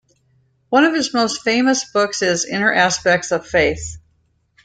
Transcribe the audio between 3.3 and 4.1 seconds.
of Faith".